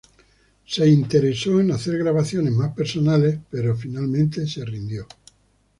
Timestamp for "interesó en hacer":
0.89-1.99